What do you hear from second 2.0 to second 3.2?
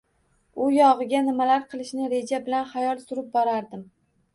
reja bilan xayol